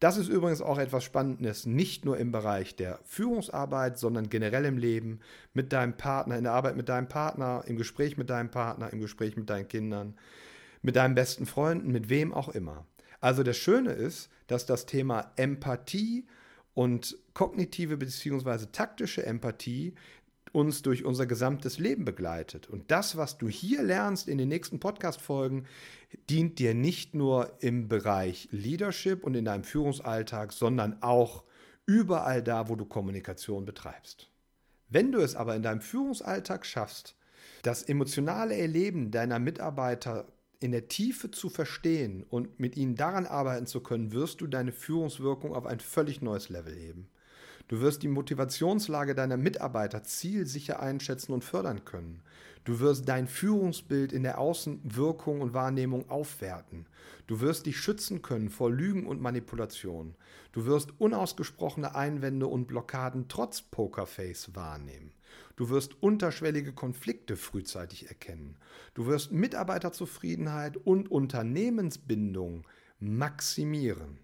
Das 0.00 0.16
ist 0.16 0.28
übrigens 0.28 0.62
auch 0.62 0.78
etwas 0.78 1.02
Spannendes, 1.02 1.66
nicht 1.66 2.04
nur 2.04 2.18
im 2.18 2.30
Bereich 2.30 2.76
der 2.76 3.00
Führungsarbeit, 3.04 3.98
sondern 3.98 4.28
generell 4.28 4.64
im 4.64 4.78
Leben, 4.78 5.18
mit 5.54 5.72
deinem 5.72 5.96
Partner, 5.96 6.36
in 6.36 6.44
der 6.44 6.52
Arbeit 6.52 6.76
mit 6.76 6.88
deinem 6.88 7.08
Partner, 7.08 7.64
im 7.66 7.76
Gespräch 7.76 8.16
mit 8.16 8.30
deinem 8.30 8.50
Partner, 8.50 8.92
im 8.92 9.00
Gespräch 9.00 9.36
mit 9.36 9.50
deinen 9.50 9.66
Kindern, 9.66 10.16
mit 10.82 10.94
deinen 10.94 11.16
besten 11.16 11.46
Freunden, 11.46 11.90
mit 11.90 12.08
wem 12.08 12.32
auch 12.32 12.48
immer. 12.48 12.86
Also 13.20 13.42
das 13.42 13.56
Schöne 13.56 13.90
ist, 13.90 14.30
dass 14.46 14.66
das 14.66 14.86
Thema 14.86 15.32
Empathie 15.34 16.26
und 16.74 17.18
kognitive 17.34 17.96
bzw. 17.96 18.66
taktische 18.70 19.26
Empathie 19.26 19.94
uns 20.52 20.82
durch 20.82 21.04
unser 21.04 21.26
gesamtes 21.26 21.78
Leben 21.78 22.04
begleitet. 22.04 22.68
Und 22.68 22.90
das, 22.90 23.16
was 23.16 23.38
du 23.38 23.48
hier 23.48 23.82
lernst 23.82 24.28
in 24.28 24.38
den 24.38 24.48
nächsten 24.48 24.80
Podcast-Folgen, 24.80 25.66
dient 26.30 26.58
dir 26.58 26.74
nicht 26.74 27.14
nur 27.14 27.52
im 27.60 27.88
Bereich 27.88 28.48
Leadership 28.50 29.24
und 29.24 29.34
in 29.34 29.44
deinem 29.44 29.64
Führungsalltag, 29.64 30.52
sondern 30.52 31.02
auch 31.02 31.44
überall 31.86 32.42
da, 32.42 32.68
wo 32.68 32.76
du 32.76 32.84
Kommunikation 32.84 33.64
betreibst. 33.64 34.30
Wenn 34.88 35.12
du 35.12 35.20
es 35.20 35.34
aber 35.34 35.54
in 35.54 35.62
deinem 35.62 35.80
Führungsalltag 35.80 36.64
schaffst, 36.64 37.14
das 37.62 37.82
emotionale 37.82 38.56
Erleben 38.56 39.10
deiner 39.10 39.38
Mitarbeiter 39.38 40.26
in 40.60 40.72
der 40.72 40.88
Tiefe 40.88 41.30
zu 41.30 41.48
verstehen 41.48 42.24
und 42.28 42.58
mit 42.58 42.76
ihnen 42.76 42.96
daran 42.96 43.26
arbeiten 43.26 43.66
zu 43.66 43.80
können, 43.80 44.12
wirst 44.12 44.40
du 44.40 44.46
deine 44.46 44.72
Führungswirkung 44.72 45.54
auf 45.54 45.66
ein 45.66 45.80
völlig 45.80 46.20
neues 46.20 46.48
Level 46.48 46.74
heben. 46.74 47.08
Du 47.68 47.80
wirst 47.80 48.02
die 48.02 48.08
Motivationslage 48.08 49.14
deiner 49.14 49.36
Mitarbeiter 49.36 50.02
zielsicher 50.02 50.80
einschätzen 50.80 51.32
und 51.32 51.44
fördern 51.44 51.84
können. 51.84 52.22
Du 52.64 52.80
wirst 52.80 53.08
dein 53.08 53.26
Führungsbild 53.26 54.12
in 54.12 54.22
der 54.22 54.38
Außenwirkung 54.38 55.42
und 55.42 55.52
Wahrnehmung 55.52 56.08
aufwerten. 56.08 56.86
Du 57.26 57.40
wirst 57.40 57.66
dich 57.66 57.78
schützen 57.78 58.22
können 58.22 58.48
vor 58.48 58.70
Lügen 58.70 59.06
und 59.06 59.20
Manipulation. 59.20 60.14
Du 60.52 60.64
wirst 60.64 60.98
unausgesprochene 60.98 61.94
Einwände 61.94 62.46
und 62.46 62.66
Blockaden 62.66 63.28
trotz 63.28 63.60
Pokerface 63.60 64.54
wahrnehmen. 64.54 65.12
Du 65.56 65.68
wirst 65.68 66.02
unterschwellige 66.02 66.72
Konflikte 66.72 67.36
frühzeitig 67.36 68.08
erkennen. 68.08 68.56
Du 68.94 69.06
wirst 69.06 69.30
Mitarbeiterzufriedenheit 69.30 70.78
und 70.78 71.10
Unternehmensbindung 71.10 72.66
maximieren. 72.98 74.18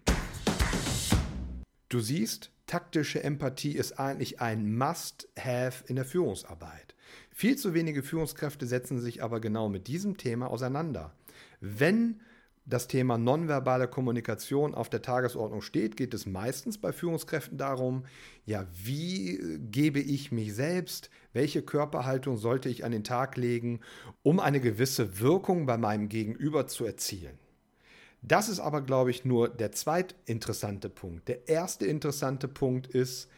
Du 1.89 1.99
siehst, 1.99 2.51
taktische 2.67 3.23
Empathie 3.23 3.73
ist 3.73 3.99
eigentlich 3.99 4.41
ein 4.41 4.77
Must-Have 4.77 5.83
in 5.87 5.95
der 5.95 6.05
Führungsarbeit. 6.05 6.95
Viel 7.31 7.57
zu 7.57 7.73
wenige 7.73 8.03
Führungskräfte 8.03 8.65
setzen 8.65 8.99
sich 8.99 9.21
aber 9.21 9.39
genau 9.39 9.69
mit 9.69 9.87
diesem 9.87 10.17
Thema 10.17 10.47
auseinander. 10.47 11.13
Wenn 11.59 12.21
das 12.65 12.87
Thema 12.87 13.17
nonverbale 13.17 13.87
Kommunikation 13.87 14.73
auf 14.73 14.89
der 14.89 15.03
Tagesordnung 15.03 15.61
steht, 15.61 15.97
geht 15.97 16.13
es 16.13 16.25
meistens 16.25 16.79
bei 16.79 16.91
Führungskräften 16.91 17.57
darum, 17.57 18.05
ja, 18.45 18.65
wie 18.83 19.59
gebe 19.69 19.99
ich 19.99 20.31
mich 20.31 20.55
selbst, 20.55 21.11
welche 21.33 21.61
Körperhaltung 21.61 22.37
sollte 22.37 22.69
ich 22.69 22.83
an 22.83 22.91
den 22.91 23.03
Tag 23.03 23.37
legen, 23.37 23.81
um 24.23 24.39
eine 24.39 24.59
gewisse 24.59 25.19
Wirkung 25.19 25.67
bei 25.67 25.77
meinem 25.77 26.09
Gegenüber 26.09 26.65
zu 26.65 26.85
erzielen. 26.85 27.37
Das 28.27 28.49
ist 28.49 28.59
aber, 28.59 28.81
glaube 28.81 29.11
ich, 29.11 29.23
nur 29.23 29.49
der 29.49 29.71
zweitinteressante 29.71 30.89
Punkt. 30.89 31.27
Der 31.27 31.47
erste 31.47 31.85
interessante 31.85 32.47
Punkt 32.47 32.87
ist, 32.87 33.29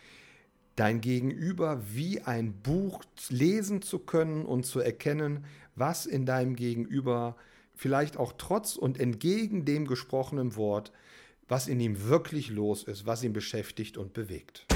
dein 0.77 1.01
Gegenüber 1.01 1.81
wie 1.93 2.21
ein 2.21 2.53
Buch 2.61 3.03
lesen 3.27 3.81
zu 3.81 3.99
können 3.99 4.45
und 4.45 4.65
zu 4.65 4.79
erkennen, 4.79 5.43
was 5.75 6.05
in 6.05 6.25
deinem 6.25 6.55
Gegenüber 6.55 7.35
vielleicht 7.75 8.15
auch 8.15 8.33
trotz 8.37 8.77
und 8.77 8.97
entgegen 8.97 9.65
dem 9.65 9.87
gesprochenen 9.87 10.55
Wort, 10.55 10.93
was 11.49 11.67
in 11.67 11.81
ihm 11.81 12.07
wirklich 12.07 12.49
los 12.49 12.83
ist, 12.83 13.05
was 13.05 13.23
ihn 13.23 13.33
beschäftigt 13.33 13.97
und 13.97 14.13
bewegt. 14.13 14.67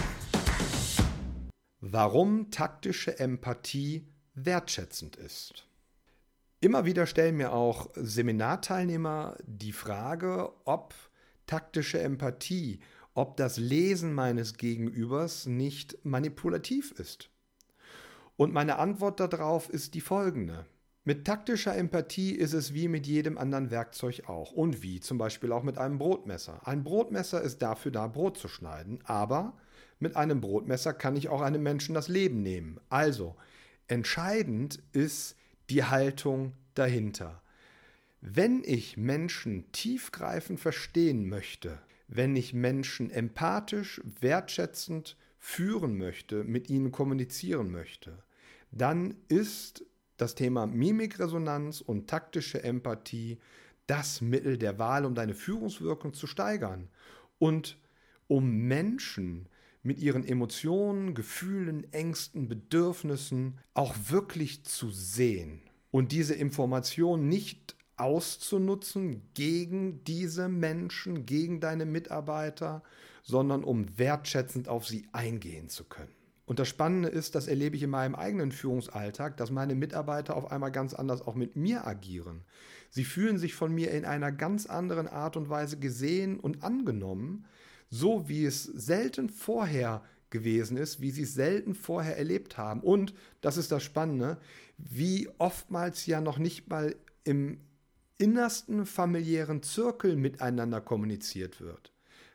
Warum 1.79 2.51
taktische 2.51 3.17
Empathie 3.17 4.05
wertschätzend 4.33 5.15
ist. 5.15 5.70
Immer 6.63 6.85
wieder 6.85 7.07
stellen 7.07 7.37
mir 7.37 7.53
auch 7.53 7.89
Seminarteilnehmer 7.95 9.35
die 9.43 9.71
Frage, 9.71 10.51
ob 10.63 10.93
taktische 11.47 11.99
Empathie, 11.99 12.81
ob 13.15 13.35
das 13.35 13.57
Lesen 13.57 14.13
meines 14.13 14.57
Gegenübers 14.57 15.47
nicht 15.47 15.97
manipulativ 16.05 16.91
ist. 16.91 17.31
Und 18.37 18.53
meine 18.53 18.77
Antwort 18.77 19.19
darauf 19.19 19.71
ist 19.71 19.95
die 19.95 20.01
folgende. 20.01 20.67
Mit 21.03 21.25
taktischer 21.25 21.75
Empathie 21.75 22.35
ist 22.35 22.53
es 22.53 22.75
wie 22.75 22.87
mit 22.87 23.07
jedem 23.07 23.39
anderen 23.39 23.71
Werkzeug 23.71 24.29
auch 24.29 24.51
und 24.51 24.83
wie 24.83 24.99
zum 24.99 25.17
Beispiel 25.17 25.51
auch 25.51 25.63
mit 25.63 25.79
einem 25.79 25.97
Brotmesser. 25.97 26.61
Ein 26.67 26.83
Brotmesser 26.83 27.41
ist 27.41 27.63
dafür 27.63 27.91
da, 27.91 28.05
Brot 28.05 28.37
zu 28.37 28.47
schneiden, 28.47 28.99
aber 29.05 29.57
mit 29.97 30.15
einem 30.15 30.41
Brotmesser 30.41 30.93
kann 30.93 31.15
ich 31.15 31.27
auch 31.29 31.41
einem 31.41 31.63
Menschen 31.63 31.95
das 31.95 32.07
Leben 32.07 32.43
nehmen. 32.43 32.79
Also, 32.89 33.35
entscheidend 33.87 34.83
ist, 34.93 35.35
die 35.71 35.85
Haltung 35.85 36.53
dahinter. 36.73 37.41
Wenn 38.19 38.61
ich 38.65 38.97
Menschen 38.97 39.71
tiefgreifend 39.71 40.59
verstehen 40.59 41.29
möchte, 41.29 41.79
wenn 42.07 42.35
ich 42.35 42.53
Menschen 42.53 43.09
empathisch, 43.09 44.01
wertschätzend 44.19 45.15
führen 45.39 45.97
möchte, 45.97 46.43
mit 46.43 46.69
ihnen 46.69 46.91
kommunizieren 46.91 47.71
möchte, 47.71 48.21
dann 48.71 49.15
ist 49.29 49.85
das 50.17 50.35
Thema 50.35 50.67
Mimikresonanz 50.67 51.79
und 51.79 52.09
taktische 52.09 52.63
Empathie 52.63 53.39
das 53.87 54.19
Mittel 54.19 54.57
der 54.57 54.77
Wahl, 54.77 55.05
um 55.05 55.15
deine 55.15 55.33
Führungswirkung 55.33 56.13
zu 56.13 56.27
steigern 56.27 56.89
und 57.39 57.77
um 58.27 58.67
Menschen 58.67 59.47
mit 59.83 59.99
ihren 59.99 60.23
Emotionen, 60.23 61.13
Gefühlen, 61.13 61.91
Ängsten, 61.91 62.47
Bedürfnissen 62.47 63.57
auch 63.73 63.95
wirklich 64.09 64.63
zu 64.63 64.89
sehen 64.91 65.61
und 65.91 66.11
diese 66.11 66.35
Information 66.35 67.27
nicht 67.27 67.75
auszunutzen 67.97 69.21
gegen 69.33 70.03
diese 70.03 70.49
Menschen, 70.49 71.25
gegen 71.25 71.59
deine 71.59 71.85
Mitarbeiter, 71.85 72.81
sondern 73.21 73.63
um 73.63 73.97
wertschätzend 73.97 74.67
auf 74.67 74.87
sie 74.87 75.07
eingehen 75.11 75.69
zu 75.69 75.83
können. 75.83 76.15
Und 76.45 76.59
das 76.59 76.67
Spannende 76.67 77.07
ist, 77.07 77.35
das 77.35 77.47
erlebe 77.47 77.75
ich 77.77 77.83
in 77.83 77.91
meinem 77.91 78.15
eigenen 78.15 78.51
Führungsalltag, 78.51 79.37
dass 79.37 79.51
meine 79.51 79.75
Mitarbeiter 79.75 80.35
auf 80.35 80.51
einmal 80.51 80.71
ganz 80.71 80.93
anders 80.93 81.21
auch 81.21 81.35
mit 81.35 81.55
mir 81.55 81.87
agieren. 81.87 82.43
Sie 82.89 83.05
fühlen 83.05 83.37
sich 83.37 83.53
von 83.53 83.73
mir 83.73 83.91
in 83.91 84.03
einer 84.03 84.31
ganz 84.31 84.65
anderen 84.65 85.07
Art 85.07 85.37
und 85.37 85.49
Weise 85.49 85.79
gesehen 85.79 86.39
und 86.39 86.63
angenommen, 86.63 87.45
so 87.91 88.27
wie 88.27 88.45
es 88.45 88.63
selten 88.63 89.29
vorher 89.29 90.01
gewesen 90.31 90.77
ist, 90.77 91.01
wie 91.01 91.11
sie 91.11 91.23
es 91.23 91.35
selten 91.35 91.75
vorher 91.75 92.17
erlebt 92.17 92.57
haben. 92.57 92.79
Und, 92.81 93.13
das 93.41 93.57
ist 93.57 93.71
das 93.71 93.83
Spannende, 93.83 94.37
wie 94.77 95.29
oftmals 95.37 96.07
ja 96.07 96.21
noch 96.21 96.39
nicht 96.39 96.69
mal 96.69 96.95
im 97.23 97.59
innersten 98.17 98.85
familiären 98.85 99.61
Zirkel 99.61 100.15
miteinander 100.15 100.81
kommuniziert 100.81 101.59
wird. 101.59 101.91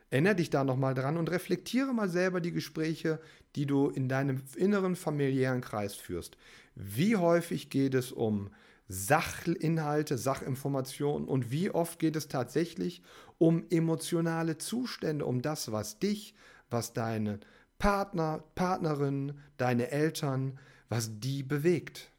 Erinnere 0.09 0.35
dich 0.35 0.49
da 0.49 0.63
nochmal 0.63 0.93
dran 0.93 1.17
und 1.17 1.29
reflektiere 1.29 1.93
mal 1.93 2.07
selber 2.07 2.39
die 2.39 2.53
Gespräche, 2.53 3.19
die 3.55 3.65
du 3.65 3.89
in 3.89 4.07
deinem 4.07 4.41
inneren 4.55 4.95
familiären 4.95 5.61
Kreis 5.61 5.95
führst. 5.95 6.37
Wie 6.75 7.17
häufig 7.17 7.69
geht 7.69 7.93
es 7.93 8.11
um 8.11 8.51
Sachinhalte, 8.87 10.17
Sachinformationen 10.17 11.27
und 11.27 11.51
wie 11.51 11.69
oft 11.69 11.99
geht 11.99 12.15
es 12.15 12.27
tatsächlich 12.27 13.01
um 13.37 13.65
emotionale 13.69 14.57
Zustände, 14.57 15.25
um 15.25 15.41
das, 15.41 15.71
was 15.71 15.99
dich, 15.99 16.33
was 16.69 16.93
deine 16.93 17.39
Partner, 17.79 18.43
Partnerin, 18.55 19.39
deine 19.57 19.91
Eltern, 19.91 20.57
was 20.89 21.19
die 21.19 21.43
bewegt. 21.43 22.11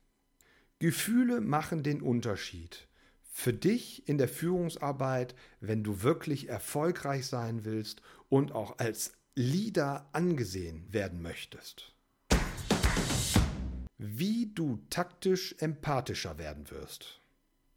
Gefühle 0.79 1.41
machen 1.41 1.83
den 1.83 2.03
Unterschied. 2.03 2.87
Für 3.33 3.53
dich 3.53 4.09
in 4.09 4.19
der 4.19 4.29
Führungsarbeit, 4.29 5.35
wenn 5.61 5.83
du 5.83 6.03
wirklich 6.03 6.49
erfolgreich 6.49 7.27
sein 7.27 7.65
willst 7.65 8.03
und 8.29 8.53
auch 8.53 8.79
als 8.79 9.13
Leader 9.35 10.09
angesehen 10.13 10.93
werden 10.93 11.23
möchtest 11.23 11.98
wie 13.99 14.53
du 14.55 14.79
taktisch 14.91 15.55
empathischer 15.59 16.39
werden 16.39 16.71
wirst. 16.71 17.21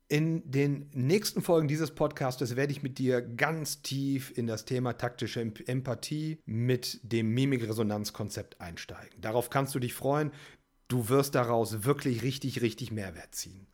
In 0.08 0.50
den 0.52 0.90
nächsten 0.94 1.42
Folgen 1.42 1.70
dieses 1.70 1.96
Podcastes 1.96 2.56
werde 2.56 2.74
ich 2.74 2.84
mit 2.84 3.00
dir 3.00 3.22
ganz 3.22 3.82
tief 3.82 4.38
in 4.38 4.46
das 4.46 4.66
Thema 4.66 4.94
taktische 4.94 5.40
Empathie 5.40 6.40
mit 6.46 7.00
dem 7.04 7.30
Mimikresonanzkonzept 7.34 8.60
einsteigen. 8.60 9.22
Darauf 9.22 9.50
kannst 9.50 9.74
du 9.74 9.80
dich 9.80 9.94
freuen. 9.94 10.32
Du 10.90 11.08
wirst 11.08 11.34
daraus 11.36 11.86
wirklich 11.86 12.24
richtig, 12.24 12.62
richtig 12.62 12.92
Mehrwert 12.92 13.34
ziehen. 13.34 13.68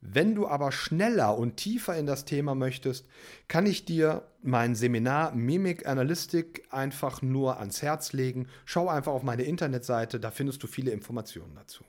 Wenn 0.00 0.34
du 0.36 0.46
aber 0.46 0.70
schneller 0.70 1.36
und 1.36 1.56
tiefer 1.56 1.96
in 1.96 2.06
das 2.06 2.24
Thema 2.24 2.54
möchtest, 2.54 3.06
kann 3.48 3.66
ich 3.66 3.84
dir 3.84 4.22
mein 4.42 4.76
Seminar 4.76 5.34
Mimik 5.34 5.86
Analytik 5.86 6.68
einfach 6.70 7.20
nur 7.20 7.58
ans 7.58 7.82
Herz 7.82 8.12
legen. 8.12 8.46
Schau 8.64 8.88
einfach 8.88 9.12
auf 9.12 9.24
meine 9.24 9.42
Internetseite, 9.42 10.20
da 10.20 10.30
findest 10.30 10.62
du 10.62 10.68
viele 10.68 10.92
Informationen 10.92 11.54
dazu. 11.56 11.84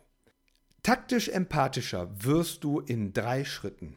Taktisch 0.81 1.29
empathischer 1.29 2.09
wirst 2.23 2.63
du 2.63 2.79
in 2.79 3.13
drei 3.13 3.45
Schritten. 3.45 3.95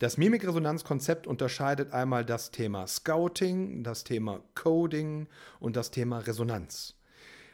Das 0.00 0.18
Mimikresonanzkonzept 0.18 1.26
unterscheidet 1.26 1.94
einmal 1.94 2.26
das 2.26 2.50
Thema 2.50 2.86
Scouting, 2.86 3.82
das 3.82 4.04
Thema 4.04 4.42
Coding 4.54 5.28
und 5.60 5.76
das 5.76 5.90
Thema 5.90 6.18
Resonanz. 6.18 6.94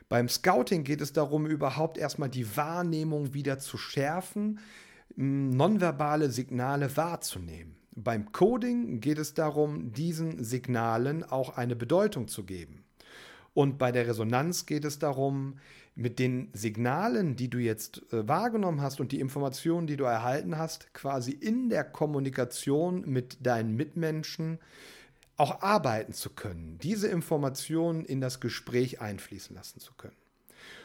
Beim 0.09 0.29
Scouting 0.29 0.83
geht 0.83 1.01
es 1.01 1.12
darum, 1.12 1.47
überhaupt 1.47 1.97
erstmal 1.97 2.29
die 2.29 2.57
Wahrnehmung 2.57 3.33
wieder 3.35 3.61
zu 3.61 3.79
schärfen, 3.79 4.59
nonverbale 5.16 6.31
Signale 6.31 6.96
wahrzunehmen. 6.96 7.77
Beim 7.94 8.33
Coding 8.33 9.01
geht 9.01 9.18
es 9.18 9.35
darum, 9.35 9.92
diesen 9.92 10.42
Signalen 10.42 11.25
auch 11.25 11.57
eine 11.57 11.77
Bedeutung 11.77 12.29
zu 12.29 12.44
geben. 12.44 12.85
Und 13.55 13.77
bei 13.79 13.92
der 13.92 14.07
Resonanz 14.07 14.64
geht 14.64 14.85
es 14.85 14.98
darum, 14.98 15.59
mit 15.94 16.18
den 16.18 16.48
Signalen, 16.55 17.37
die 17.37 17.51
du 17.51 17.59
jetzt 17.59 18.03
äh, 18.12 18.27
wahrgenommen 18.27 18.81
hast 18.81 19.01
und 19.01 19.12
die 19.12 19.20
Informationen, 19.20 19.87
die 19.87 19.98
du 19.98 20.05
erhalten 20.05 20.57
hast, 20.57 20.94
quasi 20.94 21.33
in 21.33 21.68
der 21.68 21.85
Kommunikation 21.85 23.03
mit 23.07 23.44
deinen 23.46 23.77
Mitmenschen 23.77 24.59
auch 25.37 25.61
arbeiten 25.61 26.12
zu 26.12 26.31
können, 26.31 26.79
diese 26.83 27.09
Informationen 27.09 28.05
in 28.05 28.20
das 28.20 28.40
Gespräch 28.40 29.01
einfließen 29.01 29.55
lassen 29.55 29.81
zu 29.81 29.92
können. 29.94 30.16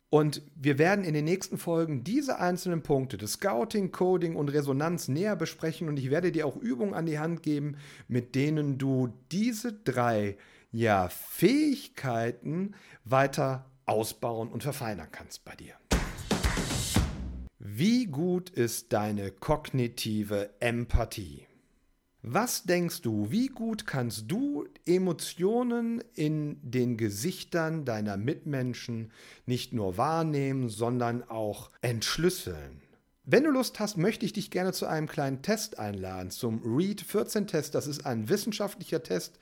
Und 0.10 0.42
wir 0.56 0.78
werden 0.78 1.04
in 1.04 1.14
den 1.14 1.26
nächsten 1.26 1.58
Folgen 1.58 2.04
diese 2.04 2.40
einzelnen 2.40 2.82
Punkte 2.82 3.18
des 3.18 3.34
Scouting, 3.34 3.92
Coding 3.92 4.38
und 4.38 4.50
Resonanz 4.50 5.10
näher 5.10 5.36
besprechen 5.36 5.90
und 5.90 6.00
ich 6.00 6.10
werde 6.10 6.32
dir 6.32 6.48
auch 6.48 6.56
Übungen 6.56 6.94
an 6.94 7.06
die 7.06 7.20
Hand 7.20 7.44
geben, 7.44 7.78
mit 8.08 8.34
denen 8.34 8.78
du 8.78 9.14
diese 9.32 9.74
drei 9.74 10.38
ja, 10.72 11.10
Fähigkeiten 11.10 12.76
weiter 13.04 13.66
ausbauen 13.86 14.50
und 14.50 14.64
verfeinern 14.64 15.10
kannst 15.12 15.44
bei 15.44 15.56
dir. 15.56 15.74
Wie 17.60 18.06
gut 18.06 18.50
ist 18.50 18.94
deine 18.94 19.32
kognitive 19.32 20.52
Empathie? 20.62 21.47
Was 22.30 22.64
denkst 22.64 23.04
du, 23.04 23.32
wie 23.32 23.48
gut 23.48 23.88
kannst 23.88 24.30
du 24.30 24.68
Emotionen 24.86 26.04
in 26.14 26.60
den 26.62 26.98
Gesichtern 26.98 27.86
deiner 27.86 28.18
Mitmenschen 28.18 29.14
nicht 29.46 29.72
nur 29.72 29.96
wahrnehmen, 29.96 30.68
sondern 30.68 31.24
auch 31.24 31.72
entschlüsseln? 31.80 32.82
Wenn 33.24 33.46
du 33.46 33.52
Lust 33.52 33.80
hast, 33.80 33.96
möchte 33.96 34.26
ich 34.26 34.34
dich 34.34 34.52
gerne 34.52 34.74
zu 34.74 34.88
einem 34.88 35.08
kleinen 35.08 35.42
Test 35.42 35.80
einladen, 35.80 36.30
zum 36.30 36.62
READ 36.66 37.00
14 37.00 37.48
Test. 37.48 37.76
Das 37.76 37.88
ist 37.88 38.06
ein 38.06 38.28
wissenschaftlicher 38.28 39.04
Test, 39.04 39.40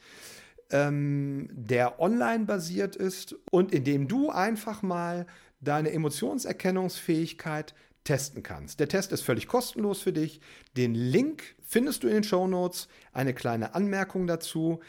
ähm, 0.70 1.50
der 1.52 2.00
online 2.00 2.46
basiert 2.46 2.96
ist 2.96 3.36
und 3.50 3.74
in 3.74 3.84
dem 3.84 4.08
du 4.08 4.30
einfach 4.30 4.84
mal 4.84 5.26
deine 5.60 5.92
Emotionserkennungsfähigkeit 5.92 7.74
testen 8.06 8.44
kannst. 8.44 8.80
Der 8.80 8.88
Test 8.88 9.12
ist 9.12 9.22
völlig 9.22 9.48
kostenlos 9.48 10.02
für 10.02 10.14
dich. 10.14 10.40
Den 10.78 10.96
Link 10.96 11.56
findest 11.62 12.04
du 12.04 12.08
in 12.08 12.14
den 12.14 12.24
Show 12.24 12.48
Notes. 12.48 12.88
Eine 13.12 13.34
kleine 13.34 13.76
Anmerkung 13.76 14.28
dazu. 14.28 14.80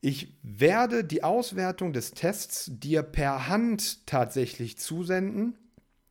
Ich 0.00 0.36
werde 0.42 1.04
die 1.04 1.22
Auswertung 1.22 1.92
des 1.92 2.10
Tests 2.10 2.70
dir 2.72 3.02
per 3.02 3.48
Hand 3.48 4.06
tatsächlich 4.06 4.76
zusenden. 4.78 5.56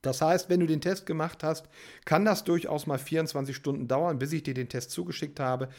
Das 0.01 0.21
heißt, 0.21 0.49
wenn 0.49 0.59
du 0.59 0.65
den 0.65 0.81
Test 0.81 1.05
gemacht 1.05 1.43
hast, 1.43 1.69
kann 2.05 2.25
das 2.25 2.43
durchaus 2.43 2.87
mal 2.87 2.97
24 2.97 3.55
Stunden 3.55 3.87
dauern, 3.87 4.19
bis 4.19 4.33
ich 4.33 4.43
dir 4.43 4.53
den 4.53 4.69
Test 4.69 4.91
zugeschickt 4.91 5.39
habe. 5.39 5.69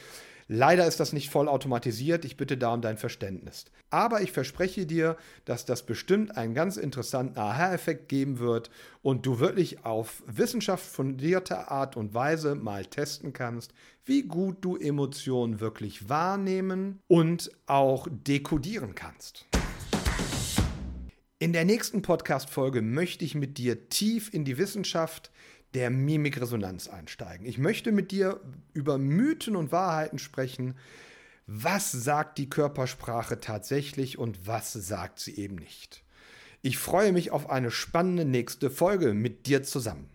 Leider 0.47 0.87
ist 0.87 1.01
das 1.01 1.13
nicht 1.13 1.31
voll 1.31 1.49
automatisiert. 1.49 2.25
Ich 2.25 2.37
bitte 2.37 2.59
da 2.59 2.75
um 2.75 2.83
dein 2.83 2.99
Verständnis. 2.99 3.65
Aber 3.91 4.21
ich 4.21 4.33
verspreche 4.33 4.85
dir, 4.85 5.17
dass 5.45 5.65
das 5.65 5.87
bestimmt 5.87 6.37
einen 6.37 6.55
ganz 6.55 6.77
interessanten 6.77 7.39
Aha-Effekt 7.39 8.09
geben 8.09 8.39
wird 8.39 8.71
und 9.01 9.25
du 9.25 9.39
wirklich 9.39 9.85
auf 9.85 10.23
Wissenschaft 10.27 10.85
fundierte 10.85 11.71
Art 11.71 11.97
und 11.97 12.13
Weise 12.13 12.55
mal 12.55 12.85
testen 12.85 13.33
kannst, 13.33 13.73
wie 14.05 14.23
gut 14.23 14.59
du 14.61 14.77
Emotionen 14.77 15.61
wirklich 15.61 16.09
wahrnehmen 16.09 17.01
und 17.09 17.51
auch 17.67 18.07
dekodieren 18.11 18.95
kannst. 18.95 19.47
In 21.39 21.53
der 21.53 21.65
nächsten 21.65 22.01
Podcast-Folge 22.01 22.81
möchte 22.81 23.25
ich 23.25 23.35
mit 23.35 23.59
dir 23.59 23.89
tief 23.89 24.33
in 24.33 24.45
die 24.45 24.57
Wissenschaft 24.57 25.31
der 25.75 25.91
Mimikresonanz 25.91 26.89
einsteigen. 26.89 27.47
Ich 27.47 27.59
möchte 27.59 27.93
mit 27.93 28.11
dir 28.11 28.41
über 28.73 28.99
Mythen 28.99 29.57
und 29.57 29.73
Wahrheiten 29.73 30.19
sprechen. 30.19 30.75
Was 31.47 31.93
sagt 31.93 32.39
die 32.39 32.49
Körpersprache 32.49 33.41
tatsächlich 33.41 34.19
und 34.19 34.47
was 34.47 34.73
sagt 34.73 35.21
sie 35.21 35.37
eben 35.37 35.57
nicht? 35.57 36.05
Ich 36.63 36.79
freue 36.79 37.13
mich 37.13 37.31
auf 37.31 37.51
eine 37.51 37.71
spannende 37.71 38.25
nächste 38.25 38.71
Folge 38.71 39.13
mit 39.13 39.47
dir 39.47 39.63
zusammen. 39.63 40.09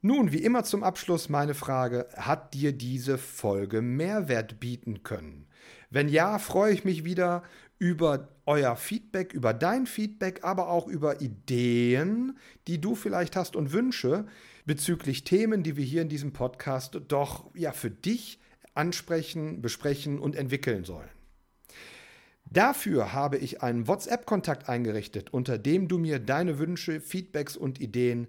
Nun, 0.00 0.32
wie 0.32 0.42
immer 0.42 0.64
zum 0.64 0.82
Abschluss 0.82 1.28
meine 1.28 1.54
Frage, 1.54 2.08
hat 2.16 2.54
dir 2.54 2.72
diese 2.72 3.18
Folge 3.18 3.82
Mehrwert 3.82 4.58
bieten 4.58 5.04
können? 5.04 5.46
Wenn 5.92 6.08
ja, 6.08 6.38
freue 6.38 6.72
ich 6.72 6.84
mich 6.84 7.04
wieder 7.04 7.42
über 7.78 8.28
euer 8.46 8.76
Feedback, 8.76 9.34
über 9.34 9.52
dein 9.52 9.86
Feedback, 9.86 10.42
aber 10.42 10.70
auch 10.70 10.88
über 10.88 11.20
Ideen, 11.20 12.38
die 12.66 12.80
du 12.80 12.94
vielleicht 12.94 13.36
hast 13.36 13.56
und 13.56 13.72
Wünsche 13.72 14.24
bezüglich 14.64 15.24
Themen, 15.24 15.62
die 15.62 15.76
wir 15.76 15.84
hier 15.84 16.00
in 16.00 16.08
diesem 16.08 16.32
Podcast 16.32 16.98
doch 17.08 17.50
ja 17.54 17.72
für 17.72 17.90
dich 17.90 18.40
ansprechen, 18.72 19.60
besprechen 19.60 20.18
und 20.18 20.34
entwickeln 20.34 20.84
sollen. 20.84 21.10
Dafür 22.46 23.12
habe 23.12 23.36
ich 23.36 23.62
einen 23.62 23.86
WhatsApp-Kontakt 23.86 24.70
eingerichtet, 24.70 25.30
unter 25.34 25.58
dem 25.58 25.88
du 25.88 25.98
mir 25.98 26.20
deine 26.20 26.58
Wünsche, 26.58 27.02
Feedbacks 27.02 27.54
und 27.54 27.82
Ideen 27.82 28.28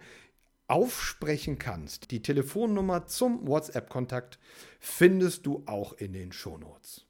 aufsprechen 0.67 1.59
kannst. 1.59 2.11
Die 2.11 2.21
Telefonnummer 2.21 3.07
zum 3.07 3.47
WhatsApp-Kontakt 3.47 4.37
findest 4.81 5.45
du 5.45 5.63
auch 5.65 5.93
in 5.93 6.11
den 6.11 6.33
Shownotes. 6.33 7.05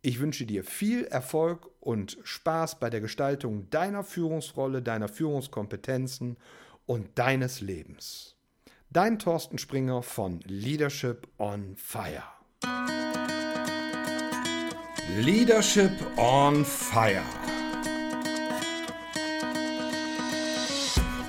Ich 0.00 0.20
wünsche 0.20 0.46
dir 0.46 0.62
viel 0.62 1.04
Erfolg 1.06 1.68
und 1.80 2.18
Spaß 2.22 2.78
bei 2.78 2.88
der 2.88 3.00
Gestaltung 3.00 3.68
deiner 3.70 4.04
Führungsrolle, 4.04 4.80
deiner 4.80 5.08
Führungskompetenzen 5.08 6.36
und 6.86 7.18
deines 7.18 7.60
Lebens. 7.60 8.36
Dein 8.90 9.18
Thorsten 9.18 9.58
Springer 9.58 10.04
von 10.04 10.38
Leadership 10.44 11.26
on 11.38 11.74
Fire. 11.74 12.22
Leadership 15.16 15.90
on 16.16 16.64
Fire. 16.64 17.22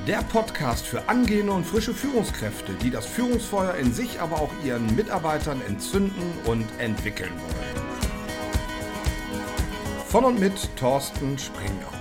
Der 0.06 0.22
Podcast 0.32 0.86
für 0.86 1.10
angehende 1.10 1.54
und 1.54 1.66
frische 1.66 1.94
Führungskräfte, 1.94 2.74
die 2.84 2.92
das 2.92 3.08
Führungsfeuer 3.08 3.74
in 3.76 3.94
sich, 3.94 4.20
aber 4.20 4.40
auch 4.40 4.52
ihren 4.64 4.96
Mitarbeitern 4.96 5.60
entzünden 5.68 6.34
und 6.46 6.68
entwickeln 6.78 7.32
wollen. 7.32 7.69
Von 10.10 10.26
und 10.26 10.39
mit 10.39 10.76
Thorsten 10.76 11.38
Springer. 11.38 11.99